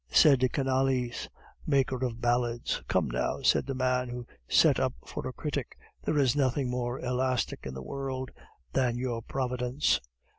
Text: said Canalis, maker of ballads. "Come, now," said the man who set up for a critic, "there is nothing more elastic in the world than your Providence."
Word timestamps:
said 0.09 0.39
Canalis, 0.51 1.29
maker 1.67 2.03
of 2.03 2.19
ballads. 2.19 2.81
"Come, 2.87 3.07
now," 3.11 3.43
said 3.43 3.67
the 3.67 3.75
man 3.75 4.09
who 4.09 4.25
set 4.49 4.79
up 4.79 4.95
for 5.05 5.27
a 5.27 5.31
critic, 5.31 5.77
"there 6.05 6.17
is 6.17 6.35
nothing 6.35 6.71
more 6.71 6.99
elastic 7.01 7.67
in 7.67 7.75
the 7.75 7.83
world 7.83 8.31
than 8.73 8.97
your 8.97 9.21
Providence." 9.21 10.01